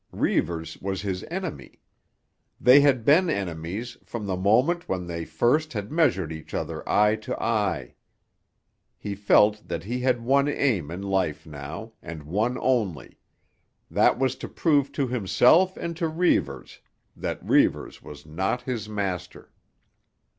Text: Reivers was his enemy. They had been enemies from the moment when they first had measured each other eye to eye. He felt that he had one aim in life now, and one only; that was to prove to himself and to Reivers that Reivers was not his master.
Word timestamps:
Reivers 0.11 0.79
was 0.81 1.03
his 1.03 1.23
enemy. 1.25 1.79
They 2.59 2.81
had 2.81 3.05
been 3.05 3.29
enemies 3.29 3.97
from 4.03 4.25
the 4.25 4.35
moment 4.35 4.89
when 4.89 5.05
they 5.05 5.25
first 5.25 5.73
had 5.73 5.91
measured 5.91 6.31
each 6.31 6.55
other 6.55 6.81
eye 6.89 7.17
to 7.17 7.39
eye. 7.39 7.93
He 8.97 9.13
felt 9.13 9.67
that 9.67 9.83
he 9.83 9.99
had 9.99 10.23
one 10.23 10.47
aim 10.47 10.89
in 10.89 11.03
life 11.03 11.45
now, 11.45 11.93
and 12.01 12.23
one 12.23 12.57
only; 12.61 13.19
that 13.91 14.17
was 14.17 14.35
to 14.37 14.47
prove 14.49 14.91
to 14.93 15.05
himself 15.07 15.77
and 15.77 15.95
to 15.97 16.07
Reivers 16.07 16.79
that 17.15 17.47
Reivers 17.47 18.01
was 18.01 18.25
not 18.25 18.63
his 18.63 18.89
master. 18.89 19.51